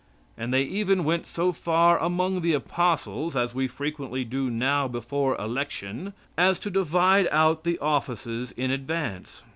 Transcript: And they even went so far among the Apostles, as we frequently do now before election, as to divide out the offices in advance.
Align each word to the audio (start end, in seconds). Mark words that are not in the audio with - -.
And 0.35 0.51
they 0.51 0.63
even 0.63 1.03
went 1.03 1.27
so 1.27 1.51
far 1.51 1.99
among 1.99 2.41
the 2.41 2.53
Apostles, 2.53 3.35
as 3.35 3.53
we 3.53 3.67
frequently 3.67 4.23
do 4.25 4.49
now 4.49 4.87
before 4.87 5.37
election, 5.37 6.13
as 6.35 6.59
to 6.61 6.71
divide 6.71 7.27
out 7.31 7.63
the 7.63 7.77
offices 7.77 8.51
in 8.53 8.71
advance. 8.71 9.43